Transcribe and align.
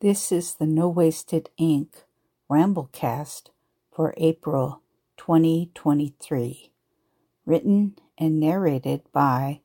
This 0.00 0.32
is 0.32 0.54
the 0.54 0.64
No 0.64 0.88
Wasted 0.88 1.50
Ink 1.58 2.04
Ramblecast 2.50 3.50
for 3.92 4.14
April 4.16 4.80
2023, 5.18 6.72
written 7.44 7.96
and 8.16 8.40
narrated 8.40 9.02
by 9.12 9.60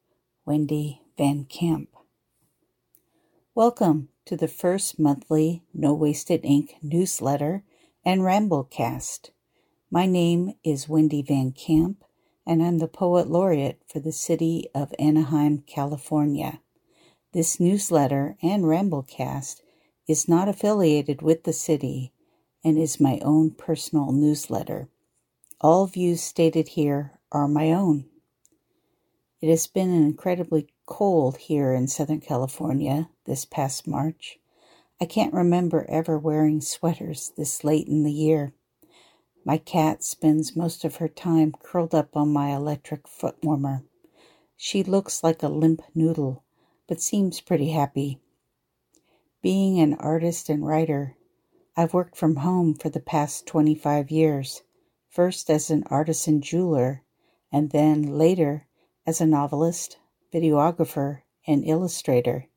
Wendy 0.46 1.04
Van 1.18 1.46
Camp. 1.46 1.88
Welcome 3.54 4.10
to 4.26 4.36
the 4.36 4.50
first 4.50 5.00
monthly 5.00 5.64
No 5.74 5.94
Wasted 5.94 6.42
Ink 6.44 6.76
newsletter 6.82 7.64
and 8.04 8.20
Ramblecast. 8.20 9.30
My 9.90 10.06
name 10.06 10.56
is 10.66 10.90
Wendy 10.90 11.22
Van 11.22 11.54
Camp, 11.54 12.04
and 12.46 12.62
I'm 12.62 12.80
the 12.80 12.90
Poet 12.90 13.30
Laureate 13.30 13.80
for 13.88 14.02
the 14.02 14.12
city 14.12 14.68
of 14.76 14.94
Anaheim, 15.00 15.64
California. 15.66 16.60
This 17.32 17.58
newsletter 17.58 18.36
and 18.42 18.66
Ramblecast 18.66 19.62
is 20.08 20.28
not 20.28 20.48
affiliated 20.48 21.22
with 21.22 21.44
the 21.44 21.54
city 21.54 22.12
and 22.64 22.78
is 22.78 23.00
my 23.00 23.20
own 23.24 23.52
personal 23.52 24.12
newsletter. 24.12 24.88
All 25.62 25.88
views 25.88 26.22
stated 26.22 26.70
here 26.70 27.20
are 27.32 27.48
my 27.48 27.72
own. 27.72 28.06
It 29.42 29.50
has 29.50 29.68
been 29.68 29.92
incredibly 29.92 30.70
cold 30.86 31.38
here 31.38 31.74
in 31.74 31.88
Southern 31.88 32.22
California 32.22 33.10
this 33.26 33.46
past 33.46 33.88
March. 33.88 34.40
I 35.02 35.06
can't 35.06 35.34
remember 35.34 35.86
ever 35.90 36.18
wearing 36.18 36.62
sweaters 36.62 37.32
this 37.36 37.64
late 37.64 37.88
in 37.88 38.04
the 38.04 38.12
year. 38.12 38.54
My 39.44 39.58
cat 39.58 40.04
spends 40.04 40.56
most 40.56 40.84
of 40.86 40.96
her 40.96 41.08
time 41.08 41.54
curled 41.62 41.94
up 41.94 42.16
on 42.16 42.34
my 42.34 42.56
electric 42.56 43.08
foot 43.08 43.36
warmer. 43.44 43.84
She 44.56 44.84
looks 44.84 45.24
like 45.24 45.44
a 45.44 45.50
limp 45.50 45.82
noodle, 45.94 46.44
but 46.88 47.02
seems 47.02 47.42
pretty 47.42 47.70
happy. 47.70 48.20
Being 49.46 49.80
an 49.80 49.94
artist 50.00 50.50
and 50.50 50.66
writer, 50.66 51.18
I've 51.78 51.94
worked 51.94 52.18
from 52.18 52.38
home 52.38 52.74
for 52.74 52.90
the 52.90 53.00
past 53.00 53.46
25 53.46 54.10
years, 54.10 54.64
first 55.08 55.52
as 55.52 55.70
an 55.70 55.84
artisan 55.86 56.42
jeweler, 56.42 57.04
and 57.52 57.70
then 57.70 58.18
later 58.18 58.66
as 59.06 59.22
a 59.22 59.28
novelist, 59.28 60.00
videographer, 60.34 61.22
and 61.46 61.64
illustrator. 61.64 62.48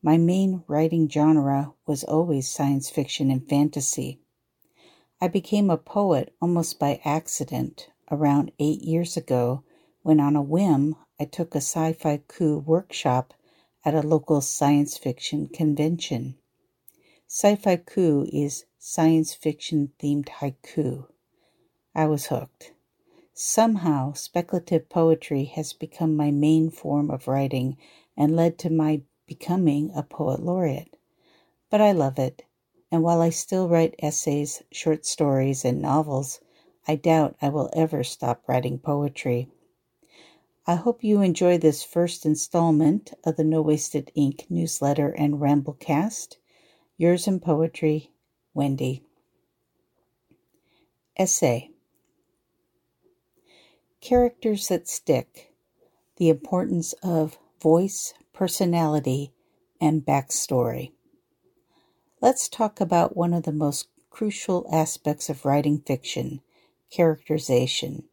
My 0.00 0.16
main 0.16 0.64
writing 0.66 1.06
genre 1.06 1.74
was 1.86 2.02
always 2.02 2.48
science 2.48 2.88
fiction 2.88 3.30
and 3.30 3.46
fantasy. 3.46 4.22
I 5.20 5.28
became 5.28 5.68
a 5.68 5.76
poet 5.76 6.34
almost 6.40 6.78
by 6.78 7.02
accident 7.04 7.90
around 8.10 8.52
eight 8.58 8.80
years 8.80 9.18
ago 9.18 9.64
when, 10.00 10.18
on 10.18 10.34
a 10.34 10.40
whim, 10.40 10.96
I 11.20 11.26
took 11.26 11.54
a 11.54 11.58
scifaiku 11.58 12.64
workshop 12.64 13.34
at 13.84 13.94
a 13.94 14.06
local 14.06 14.40
science 14.40 14.96
fiction 14.96 15.48
convention. 15.48 16.36
Scifaiku 17.28 18.28
is 18.32 18.66
science 18.78 19.34
fiction 19.34 19.92
themed 19.98 20.28
haiku. 20.28 21.06
I 21.94 22.06
was 22.06 22.26
hooked. 22.26 22.72
Somehow, 23.34 24.12
speculative 24.12 24.88
poetry 24.88 25.44
has 25.44 25.72
become 25.72 26.14
my 26.14 26.30
main 26.30 26.70
form 26.70 27.10
of 27.10 27.26
writing 27.26 27.76
and 28.16 28.36
led 28.36 28.58
to 28.58 28.70
my 28.70 29.02
becoming 29.26 29.90
a 29.94 30.02
poet 30.02 30.40
laureate. 30.40 30.96
But 31.70 31.80
I 31.80 31.92
love 31.92 32.18
it, 32.18 32.44
and 32.90 33.02
while 33.02 33.22
I 33.22 33.30
still 33.30 33.68
write 33.68 33.94
essays, 33.98 34.62
short 34.70 35.06
stories, 35.06 35.64
and 35.64 35.80
novels, 35.80 36.40
I 36.86 36.96
doubt 36.96 37.36
I 37.40 37.48
will 37.48 37.70
ever 37.72 38.04
stop 38.04 38.42
writing 38.46 38.78
poetry. 38.78 39.48
I 40.64 40.76
hope 40.76 41.02
you 41.02 41.20
enjoy 41.20 41.58
this 41.58 41.82
first 41.82 42.24
installment 42.24 43.12
of 43.24 43.34
the 43.34 43.42
No 43.42 43.60
Wasted 43.60 44.12
Ink 44.14 44.46
newsletter 44.48 45.08
and 45.08 45.40
Ramblecast. 45.40 46.36
Yours 46.96 47.26
in 47.26 47.40
poetry, 47.40 48.12
Wendy. 48.54 49.02
Essay 51.18 51.70
Characters 54.00 54.68
that 54.68 54.88
stick. 54.88 55.52
The 56.18 56.28
importance 56.28 56.92
of 57.02 57.38
voice, 57.60 58.14
personality, 58.32 59.32
and 59.80 60.06
backstory. 60.06 60.92
Let's 62.20 62.48
talk 62.48 62.80
about 62.80 63.16
one 63.16 63.34
of 63.34 63.42
the 63.42 63.52
most 63.52 63.88
crucial 64.10 64.64
aspects 64.72 65.28
of 65.28 65.44
writing 65.44 65.80
fiction 65.80 66.40
characterization. 66.88 68.04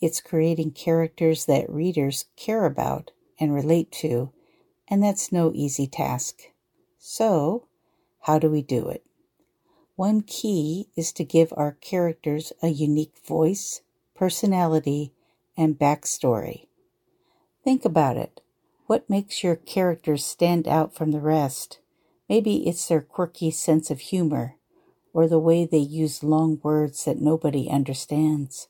It's 0.00 0.20
creating 0.20 0.72
characters 0.72 1.46
that 1.46 1.70
readers 1.70 2.26
care 2.36 2.66
about 2.66 3.12
and 3.40 3.54
relate 3.54 3.90
to, 3.92 4.30
and 4.88 5.02
that's 5.02 5.32
no 5.32 5.52
easy 5.54 5.86
task. 5.86 6.50
So, 6.98 7.66
how 8.20 8.38
do 8.38 8.50
we 8.50 8.62
do 8.62 8.88
it? 8.88 9.04
One 9.94 10.20
key 10.20 10.88
is 10.96 11.12
to 11.12 11.24
give 11.24 11.52
our 11.56 11.72
characters 11.80 12.52
a 12.62 12.68
unique 12.68 13.16
voice, 13.26 13.80
personality, 14.14 15.12
and 15.56 15.78
backstory. 15.78 16.66
Think 17.64 17.84
about 17.84 18.18
it. 18.18 18.42
What 18.86 19.08
makes 19.08 19.42
your 19.42 19.56
characters 19.56 20.24
stand 20.24 20.68
out 20.68 20.94
from 20.94 21.12
the 21.12 21.20
rest? 21.20 21.80
Maybe 22.28 22.68
it's 22.68 22.86
their 22.86 23.00
quirky 23.00 23.50
sense 23.50 23.90
of 23.90 24.00
humor, 24.00 24.56
or 25.12 25.26
the 25.26 25.38
way 25.38 25.64
they 25.64 25.78
use 25.78 26.22
long 26.22 26.60
words 26.62 27.04
that 27.06 27.20
nobody 27.20 27.70
understands. 27.70 28.68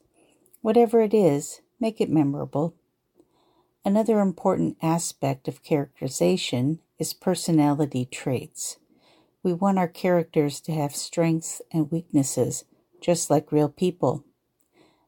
Whatever 0.66 1.00
it 1.00 1.14
is, 1.14 1.60
make 1.78 2.00
it 2.00 2.10
memorable. 2.10 2.74
Another 3.84 4.18
important 4.18 4.76
aspect 4.82 5.46
of 5.46 5.62
characterization 5.62 6.80
is 6.98 7.14
personality 7.14 8.04
traits. 8.04 8.76
We 9.44 9.52
want 9.52 9.78
our 9.78 9.86
characters 9.86 10.60
to 10.62 10.72
have 10.72 10.96
strengths 10.96 11.62
and 11.70 11.92
weaknesses, 11.92 12.64
just 13.00 13.30
like 13.30 13.52
real 13.52 13.68
people. 13.68 14.24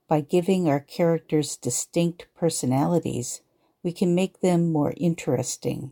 By 0.06 0.20
giving 0.20 0.68
our 0.68 0.78
characters 0.78 1.56
distinct 1.56 2.28
personalities, 2.36 3.40
we 3.82 3.90
can 3.90 4.14
make 4.14 4.40
them 4.40 4.70
more 4.70 4.94
interesting. 4.96 5.90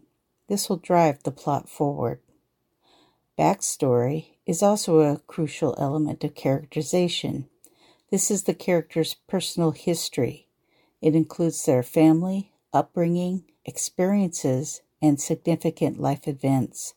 This 0.48 0.69
will 0.69 0.77
drive 0.77 1.25
the 1.25 1.33
plot 1.33 1.69
forward. 1.69 2.21
Backstory 3.37 4.37
is 4.47 4.62
also 4.62 5.00
a 5.00 5.19
crucial 5.27 5.75
element 5.77 6.22
of 6.22 6.37
characterization. 6.37 7.48
This 8.11 8.31
is 8.31 8.44
the 8.44 8.55
character's 8.55 9.15
personal 9.27 9.72
history. 9.72 10.47
It 11.03 11.17
includes 11.17 11.65
their 11.65 11.83
family, 11.83 12.53
upbringing, 12.72 13.44
experiences, 13.65 14.83
and 15.03 15.21
significant 15.21 16.00
life 16.00 16.28
events. 16.28 16.95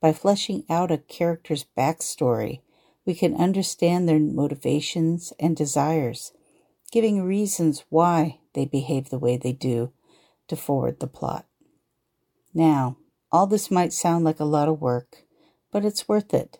By 0.00 0.12
fleshing 0.12 0.64
out 0.70 0.90
a 0.90 0.98
character's 0.98 1.66
backstory, 1.76 2.60
we 3.04 3.14
can 3.14 3.34
understand 3.34 4.08
their 4.08 4.18
motivations 4.18 5.32
and 5.38 5.54
desires, 5.54 6.32
giving 6.90 7.22
reasons 7.22 7.84
why 7.90 8.40
they 8.54 8.64
behave 8.64 9.10
the 9.10 9.18
way 9.18 9.36
they 9.36 9.52
do 9.52 9.92
to 10.48 10.56
forward 10.56 11.00
the 11.00 11.06
plot. 11.06 11.46
Now, 12.54 12.96
all 13.30 13.46
this 13.46 13.70
might 13.70 13.92
sound 13.92 14.24
like 14.24 14.40
a 14.40 14.44
lot 14.44 14.68
of 14.68 14.80
work, 14.80 15.24
but 15.70 15.84
it's 15.84 16.08
worth 16.08 16.32
it. 16.32 16.58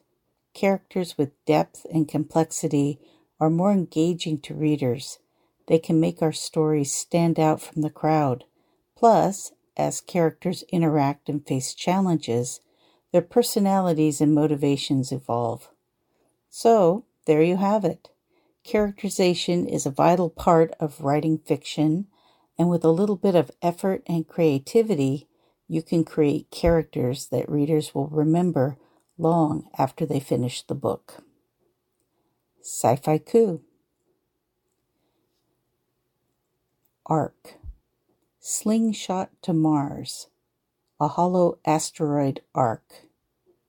Characters 0.53 1.17
with 1.17 1.45
depth 1.47 1.87
and 1.93 2.07
complexity 2.07 3.01
are 3.39 3.51
more 3.51 3.73
engaging 3.73 4.41
to 4.41 4.55
readers. 4.55 5.19
They 5.67 5.79
can 5.79 6.01
make 6.01 6.23
our 6.23 6.33
stories 6.33 6.95
stand 6.95 7.39
out 7.39 7.61
from 7.61 7.83
the 7.83 7.91
crowd. 7.91 8.45
Plus, 8.97 9.53
as 9.77 10.01
characters 10.01 10.65
interact 10.71 11.29
and 11.29 11.47
face 11.47 11.75
challenges, 11.75 12.61
their 13.13 13.23
personalities 13.23 14.21
and 14.21 14.35
motivations 14.35 15.13
evolve. 15.13 15.69
So, 16.49 17.05
there 17.27 17.43
you 17.43 17.57
have 17.57 17.85
it. 17.85 18.09
Characterization 18.65 19.67
is 19.67 19.87
a 19.87 19.91
vital 19.91 20.31
part 20.31 20.73
of 20.81 21.03
writing 21.03 21.39
fiction, 21.39 22.07
and 22.59 22.71
with 22.71 22.85
a 22.85 22.91
little 22.91 23.17
bit 23.17 23.35
of 23.35 23.51
effort 23.61 24.03
and 24.07 24.27
creativity, 24.27 25.29
you 25.69 25.83
can 25.83 26.05
create 26.05 26.51
characters 26.51 27.27
that 27.27 27.49
readers 27.51 27.95
will 27.95 28.09
remember 28.09 28.79
long 29.19 29.69
after 29.79 30.07
they 30.07 30.21
finish 30.21 30.63
the 30.63 30.75
book. 30.75 31.26
Scifaiku. 32.67 33.61
Ark. 37.07 37.55
Slingshot 38.41 39.31
to 39.43 39.53
Mars. 39.53 40.27
A 40.99 41.07
hollow 41.07 41.59
asteroid 41.65 42.41
ark. 42.57 43.07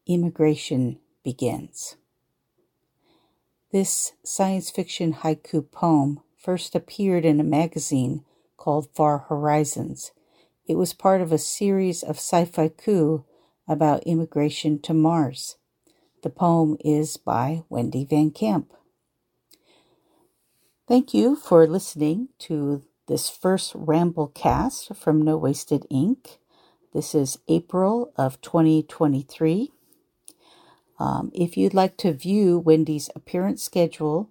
Immigration 0.07 0.97
begins. 1.23 1.95
This 3.71 4.13
science 4.23 4.71
fiction 4.71 5.13
haiku 5.13 5.69
poem 5.69 6.21
first 6.35 6.73
appeared 6.73 7.23
in 7.23 7.39
a 7.39 7.43
magazine 7.43 8.25
called 8.57 8.89
Far 8.95 9.19
Horizons. 9.29 10.11
It 10.65 10.75
was 10.75 10.93
part 10.93 11.21
of 11.21 11.31
a 11.31 11.37
series 11.37 12.01
of 12.01 12.17
scifaiku 12.17 13.25
about 13.67 14.07
immigration 14.07 14.81
to 14.81 14.95
Mars. 14.95 15.57
The 16.23 16.31
poem 16.31 16.77
is 16.83 17.15
by 17.17 17.63
Wendy 17.69 18.03
Van 18.03 18.31
Camp. 18.31 18.73
Thank 20.87 21.13
you 21.13 21.35
for 21.35 21.67
listening 21.67 22.29
to 22.39 22.81
this 23.07 23.29
first 23.29 23.73
Ramblecast 23.73 24.95
from 24.95 25.21
No 25.21 25.35
Wasted 25.35 25.85
Ink. 25.89 26.39
This 26.93 27.13
is 27.13 27.39
April 27.49 28.13
of 28.15 28.39
2023. 28.39 29.73
Um, 30.97 31.29
if 31.35 31.57
you'd 31.57 31.73
like 31.73 31.97
to 31.97 32.13
view 32.13 32.57
Wendy's 32.57 33.09
appearance 33.15 33.61
schedule, 33.61 34.29